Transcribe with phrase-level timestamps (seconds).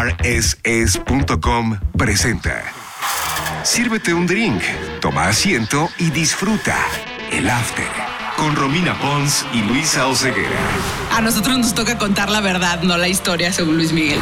[0.00, 2.62] rss.com presenta.
[3.64, 4.62] Sírvete un drink,
[5.00, 6.74] toma asiento y disfruta
[7.30, 7.84] el after
[8.38, 10.58] con Romina Pons y Luisa Oceguera.
[11.12, 14.20] A nosotros nos toca contar la verdad, no la historia, según Luis Miguel.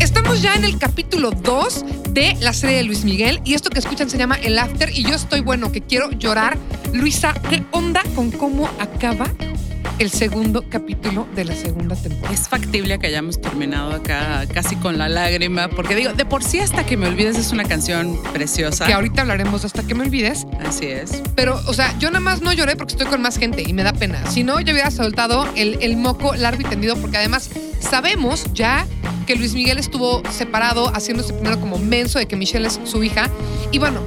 [0.00, 3.78] Estamos ya en el capítulo 2 de la serie de Luis Miguel y esto que
[3.78, 6.58] escuchan se llama El After y yo estoy bueno, que quiero llorar.
[6.92, 9.28] Luisa, ¿qué onda con cómo acaba
[9.98, 12.34] el segundo capítulo de la segunda temporada?
[12.34, 16.60] Es factible que hayamos terminado acá casi con la lágrima, porque digo, de por sí
[16.60, 18.86] hasta que me olvides es una canción preciosa.
[18.86, 20.46] Que ahorita hablaremos hasta que me olvides.
[20.64, 21.22] Así es.
[21.34, 23.82] Pero, o sea, yo nada más no lloré porque estoy con más gente y me
[23.82, 24.24] da pena.
[24.30, 28.86] Si no, yo hubiera soltado el, el moco largo y tendido porque además sabemos ya
[29.26, 33.28] que Luis Miguel estuvo separado, haciéndose primero como menso de que Michelle es su hija.
[33.72, 34.00] Y bueno,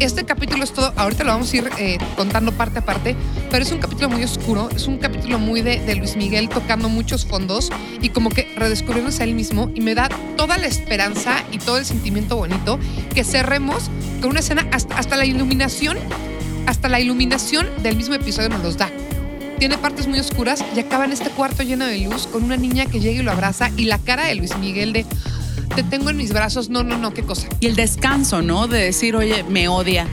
[0.00, 3.16] este capítulo es todo, ahorita lo vamos a ir eh, contando parte a parte,
[3.50, 6.88] pero es un capítulo muy oscuro, es un capítulo muy de, de, Luis Miguel tocando
[6.88, 7.70] muchos fondos
[8.00, 11.78] y como que redescubriéndose a él mismo y me da toda la esperanza y todo
[11.78, 12.78] el sentimiento bonito
[13.14, 15.98] que cerremos con una escena hasta, hasta la iluminación,
[16.66, 18.90] hasta la iluminación del mismo episodio nos los da.
[19.58, 22.86] Tiene partes muy oscuras y acaba en este cuarto lleno de luz con una niña
[22.86, 25.06] que llega y lo abraza y la cara de Luis Miguel de
[25.74, 27.48] te tengo en mis brazos, no, no, no, qué cosa.
[27.60, 28.68] Y el descanso, ¿no?
[28.68, 30.06] De decir, oye, me odia,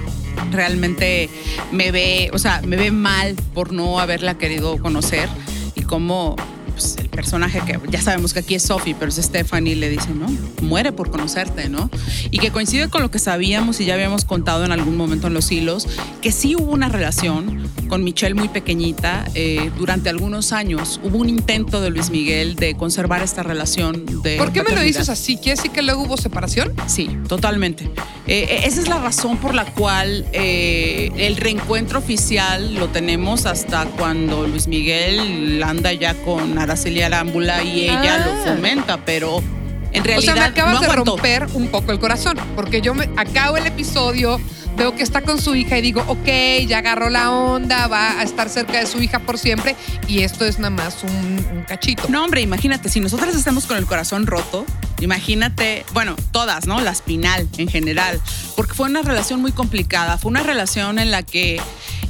[0.52, 1.30] realmente
[1.72, 5.30] me ve, o sea, me ve mal por no haberla querido conocer
[5.75, 6.36] y cómo
[6.81, 10.09] pues, el personaje que ya sabemos que aquí es Sophie, pero es Stephanie, le dice,
[10.13, 10.27] no,
[10.61, 11.89] muere por conocerte, ¿no?
[12.31, 15.33] Y que coincide con lo que sabíamos y ya habíamos contado en algún momento en
[15.33, 15.88] los hilos,
[16.21, 19.25] que sí hubo una relación con Michelle muy pequeñita.
[19.35, 24.38] Eh, durante algunos años hubo un intento de Luis Miguel de conservar esta relación de.
[24.38, 25.35] ¿Por qué me lo dices así?
[25.35, 26.73] ¿Quiere decir que luego hubo separación?
[26.88, 27.91] Sí, totalmente.
[28.27, 33.85] Eh, esa es la razón por la cual eh, el reencuentro oficial lo tenemos hasta
[33.85, 38.25] cuando Luis Miguel anda ya con Araceli Arámbula y ella Ah.
[38.25, 39.44] lo fomenta, pero
[39.91, 42.94] en realidad o sea, me acabas no de romper un poco el corazón, porque yo
[42.94, 44.39] me acabo el episodio,
[44.78, 46.28] veo que está con su hija y digo, ok,
[46.66, 49.75] ya agarró la onda, va a estar cerca de su hija por siempre,
[50.07, 52.07] y esto es nada más un, un cachito.
[52.07, 54.66] No, hombre, imagínate, si nosotras estamos con el corazón roto,
[55.01, 56.79] imagínate, bueno, todas, ¿no?
[56.79, 58.22] La espinal en general,
[58.56, 61.59] porque fue una relación muy complicada, fue una relación en la que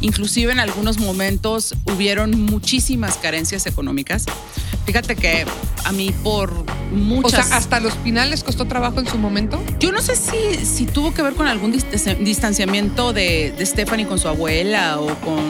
[0.02, 4.26] inclusive en algunos momentos hubieron muchísimas carencias económicas.
[4.86, 5.46] Fíjate que
[5.86, 7.48] a mí por O muchas...
[7.48, 9.64] sea, hasta los finales costó trabajo en su momento.
[9.80, 14.06] Yo no sé si, si tuvo que ver con algún dis- distanciamiento de, de Stephanie
[14.06, 15.46] con su abuela o con,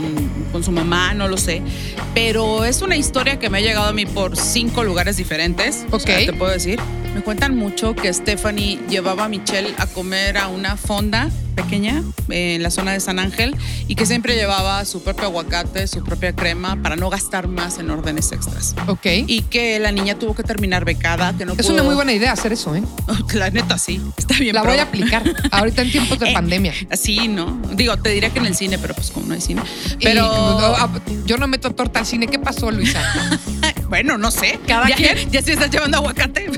[0.52, 1.62] con su mamá, no lo sé.
[2.14, 5.86] Pero es una historia que me ha llegado a mí por cinco lugares diferentes.
[5.92, 6.26] O sea, Ok.
[6.26, 6.80] te puedo decir.
[7.16, 12.56] Me cuentan mucho que Stephanie llevaba a Michelle a comer a una fonda pequeña eh,
[12.56, 13.54] en la zona de San Ángel
[13.90, 17.90] y que siempre llevaba su propio aguacate, su propia crema para no gastar más en
[17.90, 18.76] órdenes extras.
[18.88, 19.06] Ok.
[19.28, 22.14] Y que la niña tuvo que terminar becada, que no es pudo- una muy buena
[22.14, 22.84] idea hacer eso, ¿eh?
[23.34, 24.02] La neta, sí.
[24.18, 24.56] Está bien.
[24.56, 26.74] La voy a aplicar ahorita en tiempos de Eh, pandemia.
[26.90, 27.60] Así, ¿no?
[27.74, 29.62] Digo, te diría que en el cine, pero pues como no hay cine.
[30.00, 32.28] Y, Pero no, yo no meto torta al cine.
[32.28, 33.02] ¿Qué pasó, Luisa?
[33.90, 34.60] bueno, no sé.
[34.68, 35.32] Cada ya, quien.
[35.32, 36.50] Ya se estás llevando aguacate.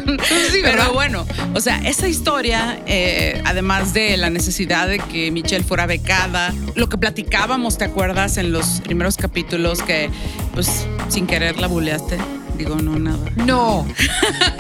[0.61, 5.85] Pero bueno, o sea, esa historia, eh, además de la necesidad de que Michelle fuera
[5.85, 8.37] becada, lo que platicábamos, ¿te acuerdas?
[8.37, 10.09] En los primeros capítulos que,
[10.53, 12.17] pues, sin querer la buleaste.
[12.57, 13.19] Digo, no, nada.
[13.35, 13.85] No.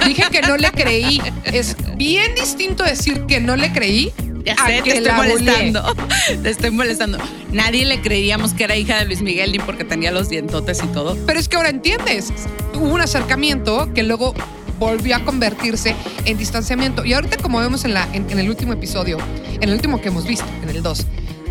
[0.05, 1.21] Dije que no le creí.
[1.43, 4.11] Es bien distinto decir que no le creí
[4.45, 5.95] Ya a sé, que te estoy molestando.
[6.41, 7.17] Te estoy molestando.
[7.51, 10.87] Nadie le creíamos que era hija de Luis Miguel ni porque tenía los dientotes y
[10.87, 11.17] todo.
[11.25, 12.33] Pero es que ahora entiendes.
[12.73, 14.33] Hubo un acercamiento que luego
[14.79, 17.05] volvió a convertirse en distanciamiento.
[17.05, 19.17] Y ahorita, como vemos en, la, en, en el último episodio,
[19.61, 21.05] en el último que hemos visto, en el 2,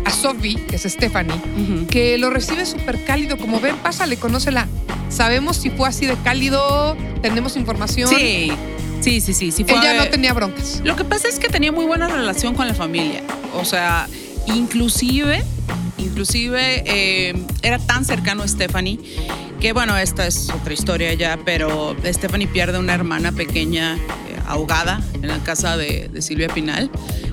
[0.05, 1.35] a Sophie, que es Stephanie,
[1.89, 4.67] que lo recibe súper cálido, como ven, pásale, conócela.
[5.09, 8.09] Sabemos si fue así de cálido, tenemos información.
[8.09, 8.51] Sí,
[9.01, 9.51] sí, sí, sí.
[9.51, 10.81] sí fue- Ella no tenía broncas.
[10.83, 13.21] Lo que pasa es que tenía muy buena relación con la familia.
[13.55, 14.07] O sea,
[14.47, 15.43] inclusive,
[15.97, 18.99] inclusive eh, era tan cercano a Stephanie
[19.59, 23.99] que bueno, esta es otra historia ya, pero Stephanie pierde una hermana pequeña eh,
[24.45, 26.89] ahogada en la casa de, de Silvia Pinal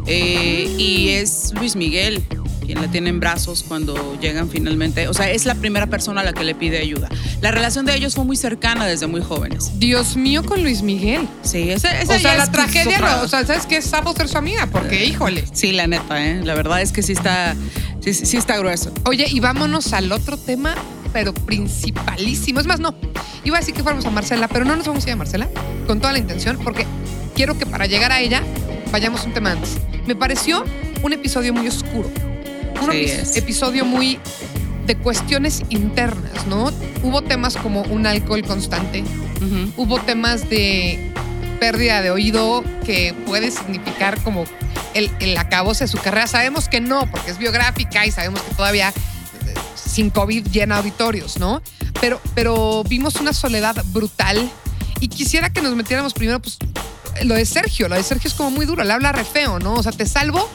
[0.06, 2.22] eh, y es Luis Miguel
[2.70, 5.08] quien la tiene en brazos cuando llegan finalmente.
[5.08, 7.08] O sea, es la primera persona a la que le pide ayuda.
[7.40, 9.72] La relación de ellos fue muy cercana desde muy jóvenes.
[9.80, 11.26] Dios mío con Luis Miguel.
[11.42, 13.82] Sí, esa, esa O sea, la es tragedia, no, o sea, ¿sabes qué?
[13.82, 15.42] Sapo ser su amiga, porque híjole.
[15.52, 16.44] Sí, la neta, ¿eh?
[16.44, 17.56] La verdad es que sí está,
[18.04, 18.92] sí, sí está grueso.
[19.04, 20.76] Oye, y vámonos al otro tema,
[21.12, 22.60] pero principalísimo.
[22.60, 22.94] Es más, no,
[23.42, 25.48] iba a decir que fuéramos a Marcela, pero no nos vamos a ir a Marcela
[25.88, 26.86] con toda la intención, porque
[27.34, 28.44] quiero que para llegar a ella
[28.92, 29.76] vayamos un tema antes.
[30.06, 30.64] Me pareció
[31.02, 32.29] un episodio muy oscuro.
[32.80, 34.18] Un Sí, episodio muy
[34.86, 36.72] de cuestiones internas, ¿no?
[37.02, 39.04] Hubo temas como un alcohol constante.
[39.76, 41.12] Hubo temas de
[41.60, 44.44] pérdida de oído que puede significar como
[44.94, 46.26] el, el acabose de su carrera.
[46.26, 51.38] Sabemos que no, porque es biográfica y sabemos que todavía eh, sin COVID llena auditorios,
[51.38, 51.62] ¿no?
[52.00, 54.50] Pero, pero vimos una soledad brutal
[55.00, 56.58] y quisiera que nos metiéramos primero, pues,
[57.24, 57.88] lo de Sergio.
[57.88, 59.74] Lo de Sergio es como muy duro, le habla re feo, ¿no?
[59.74, 60.48] O sea, te salvo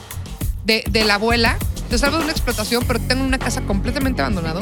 [0.65, 1.57] de, de la abuela,
[1.89, 4.61] te salvo de una explotación, pero tengo una casa completamente abandonado.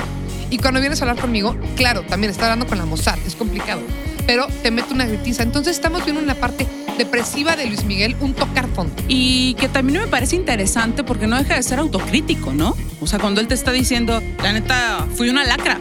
[0.49, 3.81] Y cuando vienes a hablar conmigo, claro, también está hablando con la Mossad, es complicado,
[4.27, 5.43] pero te mete una gritiza.
[5.43, 6.67] Entonces estamos viendo una parte
[6.97, 8.93] depresiva de Luis Miguel, un tocar fondo.
[9.07, 12.75] Y que también me parece interesante porque no deja de ser autocrítico, ¿no?
[13.01, 15.79] O sea, cuando él te está diciendo, la neta, fui una lacra,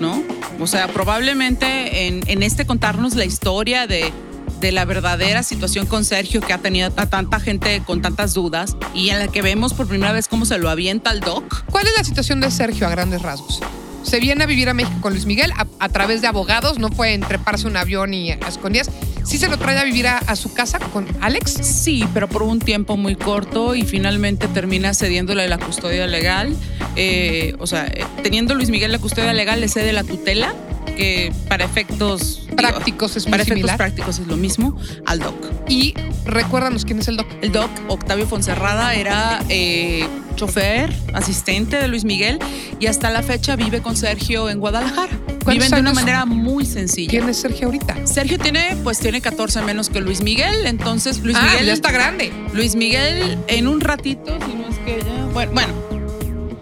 [0.00, 0.22] ¿no?
[0.58, 4.12] O sea, probablemente en, en este contarnos la historia de,
[4.60, 8.76] de la verdadera situación con Sergio que ha tenido a tanta gente con tantas dudas
[8.94, 11.64] y en la que vemos por primera vez cómo se lo avienta al doc.
[11.70, 13.60] ¿Cuál es la situación de Sergio a grandes rasgos?
[14.02, 16.90] Se viene a vivir a México con Luis Miguel a, a través de abogados, no
[16.90, 18.88] fue entreparse un avión y a escondidas.
[19.24, 21.54] Sí se lo trae a vivir a, a su casa con Alex.
[21.60, 26.54] Sí, pero por un tiempo muy corto y finalmente termina cediéndole la custodia legal.
[26.94, 30.54] Eh, o sea, eh, teniendo Luis Miguel la custodia legal, le cede la tutela,
[30.96, 33.76] que para efectos Prácticos es muy para efectos similar.
[33.76, 35.34] prácticos es lo mismo, al DOC.
[35.68, 35.94] Y
[36.24, 37.26] recuérdanos quién es el doc.
[37.42, 40.06] El DOC, Octavio Fonserrada, era eh,
[40.36, 42.38] chofer, asistente de Luis Miguel
[42.80, 45.12] y hasta la fecha vive con Sergio en Guadalajara.
[45.46, 47.10] Viven de una manera muy sencilla.
[47.10, 48.06] ¿Quién es Sergio ahorita?
[48.06, 51.92] Sergio tiene, pues tiene 14 menos que Luis Miguel, entonces Luis ah, Miguel ya está
[51.92, 52.32] grande.
[52.52, 55.26] Luis Miguel en un ratito, si no es que ya.
[55.32, 55.86] Bueno, bueno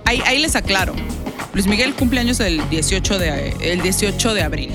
[0.04, 0.94] ahí, ahí les aclaro.
[1.52, 4.70] Luis Miguel cumpleaños el 18 de, el 18 de abril.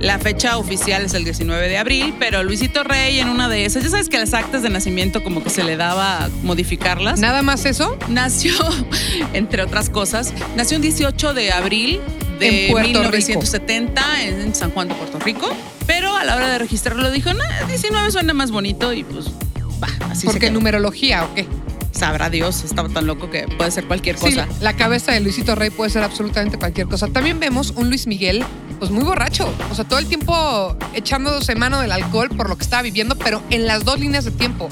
[0.00, 3.82] La fecha oficial es el 19 de abril, pero Luisito Rey en una de esas,
[3.82, 7.18] ya sabes que las actas de nacimiento como que se le daba modificarlas.
[7.18, 7.96] Nada más eso.
[8.08, 8.52] Nació,
[9.32, 12.00] entre otras cosas, nació el 18 de abril
[12.38, 13.40] de En Puerto Rico.
[13.40, 15.48] 1970 en San Juan de Puerto Rico,
[15.86, 19.26] pero a la hora de registrarlo dijo, nah, 19 suena más bonito y pues
[19.82, 21.46] va, así se porque numerología o qué.
[21.92, 24.46] Sabrá Dios, estaba tan loco que puede ser cualquier Sí, cosa.
[24.60, 27.08] la cabeza de Luisito Rey puede ser absolutamente cualquier cosa.
[27.08, 28.44] También vemos un Luis Miguel,
[28.78, 29.52] pues muy borracho.
[29.70, 33.42] O sea, todo el tiempo echándose mano del alcohol por lo que estaba viviendo, pero
[33.50, 34.68] en las dos líneas de tiempo.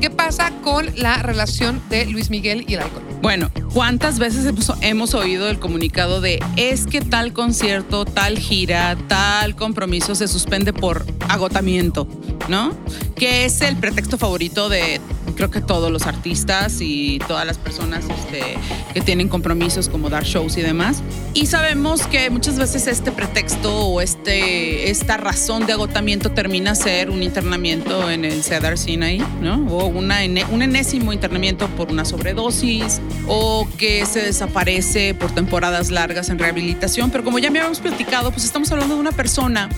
[0.00, 3.02] ¿Qué pasa con la relación de Luis Miguel y el alcohol?
[3.22, 4.46] Bueno, ¿cuántas veces
[4.82, 10.72] hemos, oído el comunicado de es que tal concierto, tal gira, tal compromiso se suspende
[10.72, 12.06] por agotamiento,
[12.48, 12.76] ¿no?
[13.16, 15.00] Que es el pretexto favorito de
[15.36, 18.58] creo que todos los artistas y todas las personas este,
[18.92, 21.02] que tienen compromisos como dar shows y demás.
[21.34, 27.10] Y sabemos que muchas veces este pretexto o este, esta razón de agotamiento termina ser
[27.10, 29.66] un internamiento en el Cedar Sinai, ¿no?
[29.70, 30.18] O una,
[30.50, 37.10] un enésimo internamiento por una sobredosis o que se desaparece por temporadas largas en rehabilitación.
[37.10, 39.68] Pero como ya me habíamos platicado, pues estamos hablando de una persona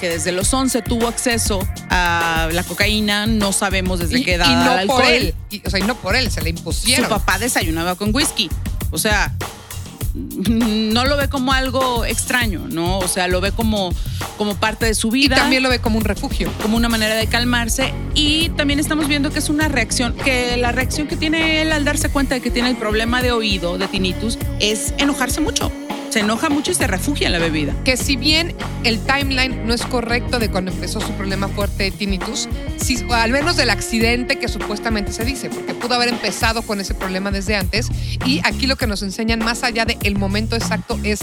[0.00, 4.46] que desde los 11 tuvo acceso a la cocaína, no sabemos desde Y, qué edad
[4.50, 5.34] y no por él.
[5.50, 7.08] Y, o sea, y no por él, se le Su impusieron.
[7.08, 8.50] papá desayunaba con whisky.
[8.90, 9.34] O sea,
[10.48, 12.98] no lo ve como algo extraño, ¿no?
[12.98, 13.92] O sea, lo ve como,
[14.38, 15.36] como parte de su Y vida.
[15.36, 16.50] también lo ve como un refugio.
[16.62, 20.72] como una manera de calmarse y también estamos viendo que es una reacción, que la
[20.72, 23.88] reacción que tiene él al darse cuenta de que tiene el problema de oído, de
[23.88, 25.70] tinnitus, es enojarse mucho.
[26.16, 27.74] Se enoja mucho y se refugia en la bebida.
[27.84, 28.54] que si bien
[28.84, 32.48] el timeline no es correcto de cuando empezó su problema fuerte de tinnitus,
[33.10, 36.94] o al menos del accidente que supuestamente se dice, porque pudo haber empezado con ese
[36.94, 37.88] problema desde antes,
[38.24, 41.18] y aquí lo que nos enseñan más allá del el momento exacto es...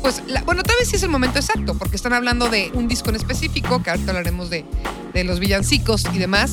[0.00, 2.88] Pues, la- bueno, tal vez sí es el momento exacto, porque están hablando de un
[2.88, 4.64] disco en específico, que ahorita hablaremos de,
[5.12, 6.52] de los villancicos y demás.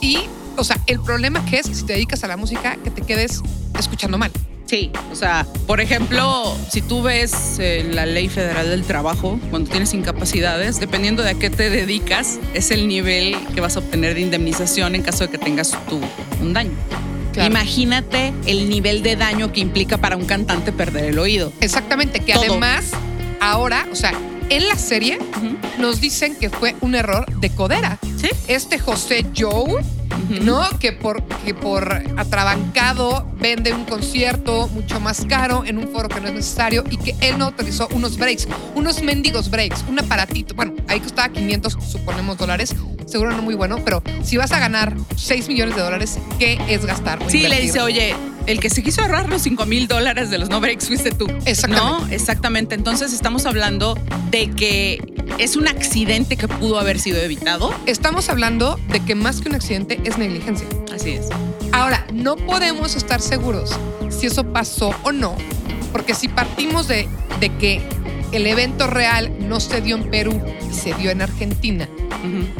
[0.00, 0.18] Y,
[0.56, 3.40] o sea, el problema que es, si te dedicas a la música, que te quedes
[3.78, 4.32] escuchando mal.
[4.70, 9.68] Sí, o sea, por ejemplo, si tú ves eh, la ley federal del trabajo, cuando
[9.68, 14.14] tienes incapacidades, dependiendo de a qué te dedicas, es el nivel que vas a obtener
[14.14, 16.00] de indemnización en caso de que tengas tú
[16.40, 16.70] un daño.
[17.32, 17.50] Claro.
[17.50, 21.52] Imagínate el nivel de daño que implica para un cantante perder el oído.
[21.60, 22.44] Exactamente, que Todo.
[22.44, 22.92] además,
[23.40, 24.12] ahora, o sea,
[24.50, 25.18] en la serie
[25.80, 27.98] nos dicen que fue un error de codera.
[28.20, 28.28] Sí.
[28.48, 29.82] Este José Joe.
[30.42, 30.68] ¿no?
[30.78, 36.20] Que por, que por atrabancado vende un concierto mucho más caro en un foro que
[36.20, 40.54] no es necesario y que él no autorizó unos breaks, unos mendigos breaks, un aparatito.
[40.54, 42.74] Bueno, ahí costaba 500, suponemos, dólares.
[43.06, 46.84] Seguro no muy bueno, pero si vas a ganar 6 millones de dólares, ¿qué es
[46.84, 47.20] gastar?
[47.22, 48.14] o Sí, le dice, oye,
[48.50, 51.26] el que se quiso ahorrar los 5 mil dólares de los no breaks fuiste tú.
[51.44, 51.80] Exactamente.
[51.80, 52.74] No, exactamente.
[52.74, 53.98] Entonces estamos hablando
[54.30, 55.00] de que
[55.38, 57.72] es un accidente que pudo haber sido evitado.
[57.86, 60.66] Estamos hablando de que más que un accidente es negligencia.
[60.92, 61.28] Así es.
[61.72, 63.70] Ahora, no podemos estar seguros
[64.08, 65.36] si eso pasó o no,
[65.92, 67.80] porque si partimos de, de que
[68.32, 71.88] el evento real no se dio en Perú y se dio en Argentina.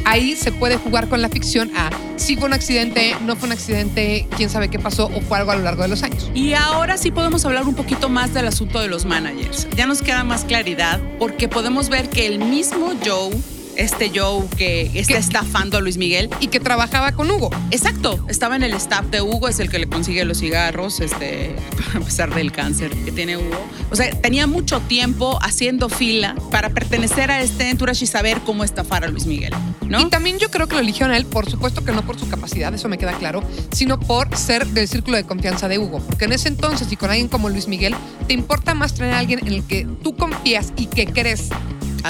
[0.05, 3.53] Ahí se puede jugar con la ficción a si fue un accidente, no fue un
[3.53, 6.29] accidente, quién sabe qué pasó o fue algo a lo largo de los años.
[6.33, 9.67] Y ahora sí podemos hablar un poquito más del asunto de los managers.
[9.75, 13.31] Ya nos queda más claridad porque podemos ver que el mismo Joe,
[13.77, 17.49] este Joe que está Que- estafando a Luis Miguel, Y que trabajaba con Hugo.
[17.71, 21.55] Exacto, estaba en el staff de Hugo, es el que le consigue los cigarros, este,
[21.95, 23.59] a pesar del cáncer que tiene Hugo.
[23.91, 28.63] O sea, tenía mucho tiempo haciendo fila para pertenecer a este entourage y saber cómo
[28.63, 29.53] estafar a Luis Miguel,
[29.87, 29.99] ¿no?
[30.01, 32.27] Y también yo creo que lo eligieron a él, por supuesto que no por su
[32.29, 35.99] capacidad, eso me queda claro, sino por ser del círculo de confianza de Hugo.
[35.99, 37.95] Porque en ese entonces y con alguien como Luis Miguel,
[38.27, 41.49] te importa más tener a alguien en el que tú confías y que crees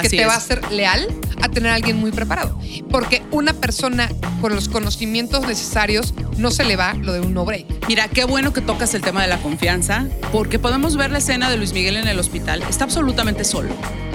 [0.00, 0.28] que te es.
[0.28, 1.06] va a ser leal
[1.42, 2.58] a tener a alguien muy preparado.
[2.90, 4.08] Porque una persona
[4.40, 7.66] con los conocimientos necesarios no se le va lo de un no break.
[7.88, 11.50] Mira, qué bueno que tocas el tema de la confianza, porque podemos ver la escena
[11.50, 12.62] de Luis Miguel en el hospital.
[12.68, 13.70] Está absolutamente solo.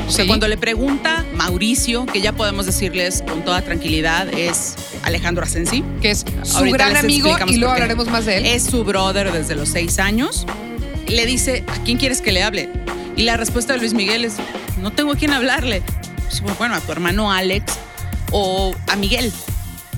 [0.07, 0.27] O sea, Sí.
[0.29, 5.83] cuando le pregunta Mauricio, que ya podemos decirles con toda tranquilidad, es Alejandro Asensi.
[6.01, 8.45] Que es su Ahorita gran amigo y luego hablaremos más de él.
[8.45, 10.45] Es su brother desde los seis años.
[11.07, 12.69] Le dice, ¿a quién quieres que le hable?
[13.17, 14.35] Y la respuesta de Luis Miguel es,
[14.81, 15.81] no tengo a quién hablarle.
[16.29, 17.73] Pues, bueno, a tu hermano Alex
[18.31, 19.31] o a Miguel,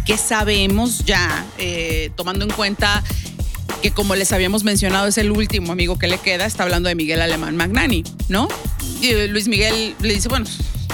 [0.05, 3.03] que sabemos ya, eh, tomando en cuenta
[3.81, 6.95] que como les habíamos mencionado es el último amigo que le queda, está hablando de
[6.95, 8.47] Miguel Alemán Magnani, ¿no?
[9.01, 10.45] Y eh, Luis Miguel le dice, bueno,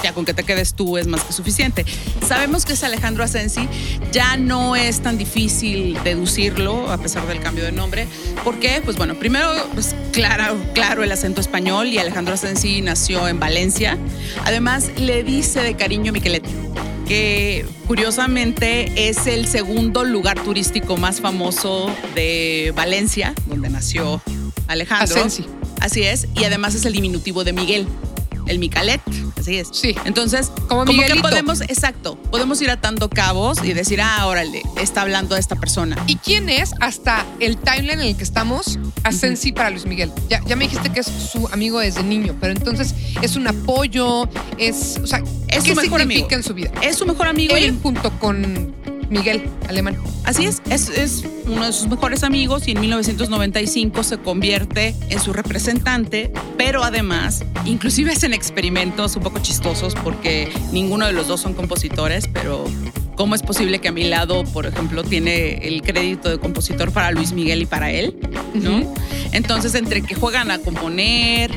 [0.06, 1.84] ya con que te quedes tú es más que suficiente.
[2.24, 3.68] Sabemos que es Alejandro Asensi,
[4.12, 8.06] ya no es tan difícil deducirlo a pesar del cambio de nombre.
[8.44, 8.80] ¿Por qué?
[8.84, 13.98] Pues bueno, primero, pues claro, claro el acento español y Alejandro Asensi nació en Valencia.
[14.44, 16.50] Además, le dice de cariño Miquelete
[17.08, 24.22] que curiosamente es el segundo lugar turístico más famoso de Valencia, donde nació
[24.68, 25.16] Alejandro.
[25.16, 25.46] Asensi.
[25.80, 27.86] Así es, y además es el diminutivo de Miguel,
[28.46, 29.00] el Micalet,
[29.38, 29.68] así es.
[29.72, 29.94] Sí.
[30.04, 35.02] Entonces, Como como, que podemos, exacto, podemos ir atando cabos y decir, ah, órale, está
[35.02, 35.96] hablando de esta persona.
[36.06, 38.78] ¿Y quién es hasta el timeline en el que estamos?
[39.04, 40.10] Asensi para Luis Miguel.
[40.28, 44.28] Ya, ya me dijiste que es su amigo desde niño, pero entonces es un apoyo,
[44.58, 46.36] es, o sea, Es ¿qué su mejor significa amigo.
[46.38, 46.70] en su vida?
[46.82, 48.74] Es su mejor amigo y Él junto con
[49.10, 49.96] Miguel Alemán.
[50.24, 55.20] Así es, es, es uno de sus mejores amigos y en 1995 se convierte en
[55.20, 61.40] su representante, pero además, inclusive hacen experimentos un poco chistosos porque ninguno de los dos
[61.40, 62.64] son compositores, pero
[63.16, 67.10] ¿cómo es posible que a mi lado, por ejemplo, tiene el crédito de compositor para
[67.12, 68.16] Luis Miguel y para él?
[68.54, 68.94] ¿No?
[69.32, 71.50] Entonces, entre que juegan a componer,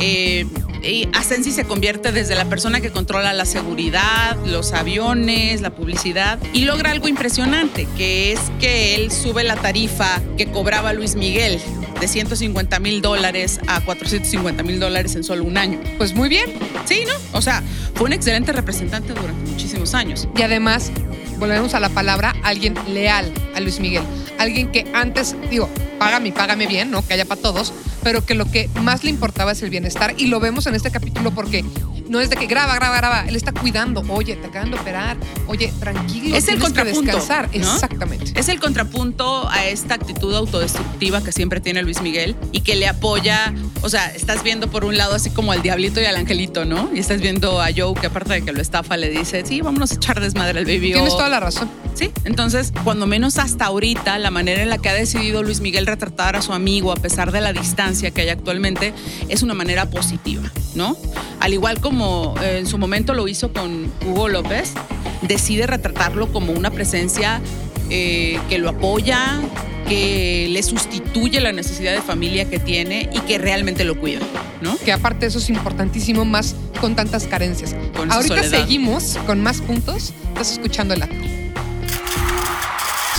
[0.00, 0.46] eh,
[0.88, 6.38] y Asensi se convierte desde la persona que controla la seguridad, los aviones, la publicidad,
[6.52, 11.60] y logra algo impresionante, que es que él sube la tarifa que cobraba Luis Miguel
[12.00, 15.80] de 150 mil dólares a 450 mil dólares en solo un año.
[15.98, 16.52] Pues muy bien.
[16.84, 17.38] Sí, ¿no?
[17.38, 17.62] O sea,
[17.94, 20.28] fue un excelente representante durante muchísimos años.
[20.36, 20.90] Y además,
[21.38, 24.02] volvemos a la palabra, alguien leal a Luis Miguel.
[24.38, 27.06] Alguien que antes, digo, págame, págame bien, ¿no?
[27.06, 27.72] Que haya para todos,
[28.06, 30.14] pero que lo que más le importaba es el bienestar.
[30.16, 31.64] Y lo vemos en este capítulo porque
[32.08, 33.24] no es de que graba, graba, graba.
[33.26, 34.04] Él está cuidando.
[34.06, 35.16] Oye, te acaban de operar.
[35.48, 36.36] Oye, tranquilo.
[36.36, 37.48] Es el que contrapunto, descansar.
[37.52, 37.74] ¿no?
[37.74, 38.32] Exactamente.
[38.38, 42.86] Es el contrapunto a esta actitud autodestructiva que siempre tiene Luis Miguel y que le
[42.86, 43.52] apoya.
[43.82, 46.88] O sea, estás viendo por un lado así como al diablito y al angelito, ¿no?
[46.94, 49.90] Y estás viendo a Joe que aparte de que lo estafa le dice, sí, vámonos
[49.90, 50.92] a echar desmadre al baby.
[50.92, 51.68] Tienes toda la razón.
[51.96, 55.86] Sí, entonces, cuando menos hasta ahorita, la manera en la que ha decidido Luis Miguel
[55.86, 58.92] retratar a su amigo, a pesar de la distancia que hay actualmente,
[59.28, 60.94] es una manera positiva, ¿no?
[61.40, 64.74] Al igual como eh, en su momento lo hizo con Hugo López,
[65.22, 67.40] decide retratarlo como una presencia
[67.88, 69.40] eh, que lo apoya,
[69.88, 74.20] que le sustituye la necesidad de familia que tiene y que realmente lo cuida,
[74.60, 74.76] ¿no?
[74.76, 77.74] Que aparte eso es importantísimo más con tantas carencias.
[77.96, 78.60] Con Ahorita soledad.
[78.60, 80.12] seguimos con más puntos.
[80.28, 81.35] Estás escuchando el acto.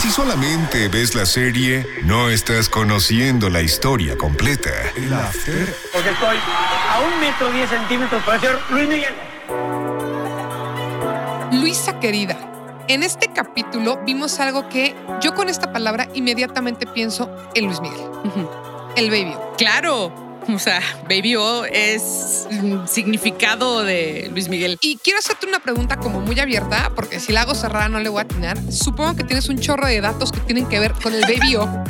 [0.08, 4.70] Si solamente ves la serie, no estás conociendo la historia completa.
[4.96, 9.14] El after porque estoy a un metro diez centímetros para ser Luis Miguel.
[11.52, 12.38] Luisa querida,
[12.88, 18.10] en este capítulo vimos algo que yo con esta palabra inmediatamente pienso en Luis Miguel,
[18.96, 19.36] el baby.
[19.58, 20.27] Claro.
[20.50, 22.48] O sea, Baby O es
[22.88, 24.78] significado de Luis Miguel.
[24.82, 28.10] Y quiero hacerte una pregunta como muy abierta, porque si la hago cerrada no le
[28.10, 28.58] voy a atinar.
[28.72, 31.84] Supongo que tienes un chorro de datos que tienen que ver con el Baby O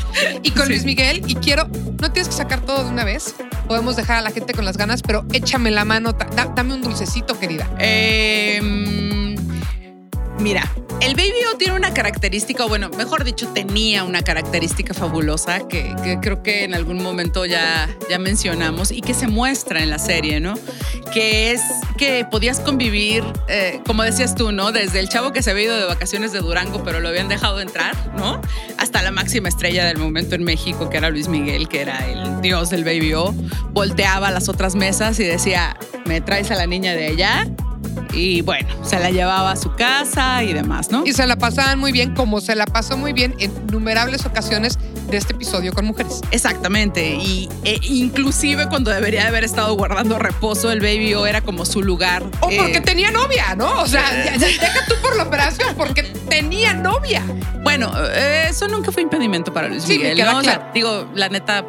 [0.43, 0.69] y con Sí.
[0.69, 1.23] Luis Miguel.
[1.27, 1.67] Y quiero,
[2.01, 3.35] no tienes que sacar todo de una vez.
[3.67, 6.81] Podemos dejar a la gente con las ganas, pero échame la mano, da- dame un
[6.81, 7.69] dulcecito, querida.
[7.79, 9.06] Eh,
[10.39, 10.63] mira,
[11.01, 15.96] El Baby O tiene una característica, o bueno, mejor dicho, tenía una característica fabulosa que,
[16.22, 20.39] creo que en algún momento ya, ya mencionamos y que se muestra en la serie,
[20.39, 20.56] ¿no?
[21.13, 21.62] Que es
[21.98, 24.72] que podías convivir, eh, como decías tú, ¿no?
[24.72, 27.60] Desde el chavo que se había ido de vacaciones de Durango, pero lo habían dejado
[27.60, 28.41] entrar, ¿no?
[28.77, 32.41] Hasta la máxima estrella del momento en México, que era Luis Miguel, que era el
[32.41, 33.34] dios del Baby O,
[33.72, 37.48] volteaba las otras mesas y decía, me traes a la niña de allá
[38.13, 41.04] y bueno, se la llevaba a su casa y demás, ¿no?
[41.06, 44.77] Y se la pasaban muy bien, como se la pasó muy bien en innumerables ocasiones
[45.10, 46.22] de este episodio con mujeres.
[46.32, 51.42] Exactamente, y e, inclusive cuando debería de haber estado guardando reposo, el Baby O era
[51.42, 52.24] como su lugar.
[52.42, 53.82] O porque eh, tenía novia, ¿no?
[53.82, 57.24] O sea, ya- ya- deja tú por la operación, porque tenía novia.
[57.63, 60.39] Bueno, eh, eso nunca fue impedimento para Luis Sí, me Miguel, queda ¿no?
[60.39, 61.66] O sea, digo, la neta,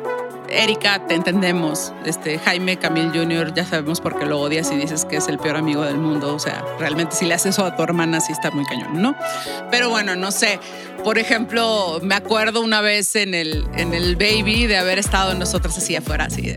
[0.50, 1.92] Erika, te entendemos.
[2.04, 5.38] Este, Jaime Camil Jr., ya sabemos por qué lo odias y dices que es el
[5.38, 6.34] peor amigo del mundo.
[6.34, 9.16] O sea, realmente si le haces eso a tu hermana, sí está muy cañón, ¿no?
[9.70, 10.60] Pero bueno, no sé.
[11.04, 15.78] Por ejemplo, me acuerdo una vez en el, en el Baby de haber estado nosotras
[15.78, 16.56] así afuera, así de,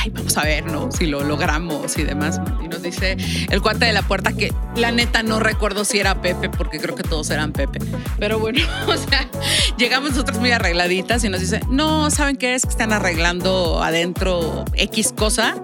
[0.00, 0.90] ay, vamos a ver, ¿no?
[0.92, 2.40] Si lo logramos y demás.
[2.62, 3.16] Y nos dice
[3.50, 6.94] el cuate de la puerta que la neta no recuerdo si era Pepe, porque creo
[6.94, 7.80] que todos eran Pepe.
[8.18, 9.28] Pero bueno, o sea,
[9.76, 12.62] llegamos nosotros muy arregladitas y nos dice, no, ¿saben qué es?
[12.62, 15.56] Que están arreglando adentro X cosa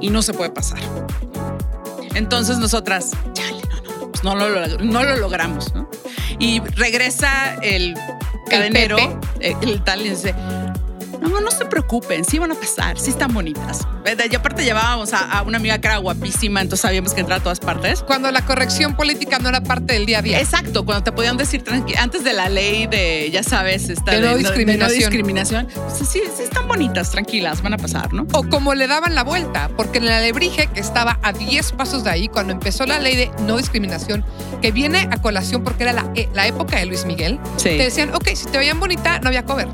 [0.00, 0.80] y no se puede pasar.
[2.14, 5.88] Entonces nosotras, chale, no, no, pues no lo, no lo logramos, ¿no?
[6.38, 7.94] Y regresa el
[8.48, 8.96] cadenero,
[9.40, 10.34] eh, el, tal, y dice,
[11.20, 13.86] no, no se preocupen, sí van a pasar, sí están bonitas.
[14.30, 17.42] Y aparte llevábamos a, a una amiga que era guapísima, entonces sabíamos que entraba a
[17.42, 18.02] todas partes.
[18.02, 20.40] Cuando la corrección política no era parte del día a día.
[20.40, 21.62] Exacto, cuando te podían decir
[21.98, 24.98] antes de la ley de, ya sabes, esta De no discriminación.
[24.98, 28.26] discriminación, pues sí, sí están bonitas, tranquilas, van a pasar, ¿no?
[28.32, 32.02] O como le daban la vuelta, porque en el alebrije que estaba a 10 pasos
[32.04, 34.24] de ahí, cuando empezó la ley de no discriminación,
[34.62, 37.68] que viene a colación porque era la, e- la época de Luis Miguel, Sí.
[37.70, 39.68] te decían, ok, si te veían bonita, no había cover.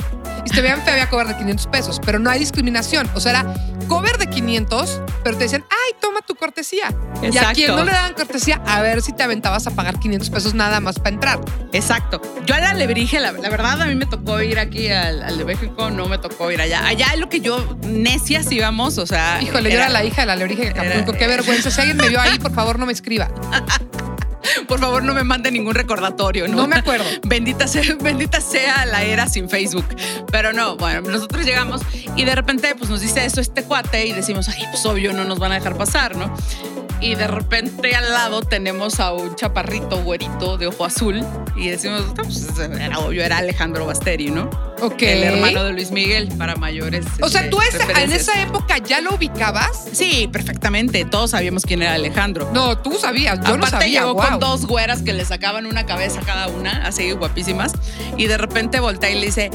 [0.46, 3.10] Y si te veían fea, había cover de 500 pesos, pero no hay discriminación.
[3.14, 3.54] O sea, era
[3.88, 6.94] cover de 500, pero te decían, ay, toma tu cortesía.
[7.20, 7.54] Y a Exacto.
[7.54, 10.78] quien no le daban cortesía, a ver si te aventabas a pagar 500 pesos nada
[10.80, 11.40] más para entrar.
[11.72, 12.22] Exacto.
[12.46, 15.36] Yo a la Alebrije, la, la verdad, a mí me tocó ir aquí al, al
[15.36, 16.86] de México, no me tocó ir allá.
[16.86, 19.42] Allá es lo que yo, necias íbamos, o sea.
[19.42, 21.10] Híjole, yo era la hija de la alebrije de Acapulco.
[21.10, 21.70] era- Qué vergüenza.
[21.72, 23.28] Si alguien me vio ahí, por favor, no me escriba.
[24.68, 26.56] Por favor, no me mande ningún recordatorio, ¿no?
[26.56, 27.04] No me acuerdo.
[27.24, 29.86] Bendita sea, bendita sea la era sin Facebook.
[30.30, 31.80] Pero no, bueno, nosotros llegamos
[32.16, 35.24] y de repente pues nos dice eso este cuate y decimos, ay, pues obvio no
[35.24, 36.32] nos van a dejar pasar, ¿no?
[36.98, 41.22] Y de repente al lado tenemos a un chaparrito güerito de ojo azul
[41.54, 42.46] y decimos, "No, pues,
[42.80, 44.48] era obvio, era Alejandro Basteri, ¿no?
[44.80, 45.02] Ok.
[45.02, 47.04] El hermano de Luis Miguel para mayores.
[47.20, 49.88] O sea, este, tú esa- en esa época ya lo ubicabas.
[49.92, 51.04] Sí, perfectamente.
[51.04, 52.50] Todos sabíamos quién era Alejandro.
[52.54, 54.00] No, tú sabías, yo no Aparte sabía.
[54.00, 54.30] llegó guau.
[54.30, 57.72] con dos güeras que le sacaban una cabeza cada una, así guapísimas,
[58.16, 59.50] y de repente voltea y le dice,